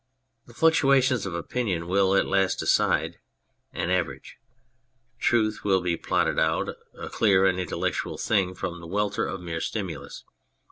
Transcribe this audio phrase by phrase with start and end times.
[0.47, 2.57] The fluctua tions of opinion will at last.
[2.57, 3.19] decide
[3.71, 4.37] an average.
[5.19, 9.61] Truth will be plotted out, a clear and intellectual thing, from the welter of mere
[9.61, 10.23] stimulus.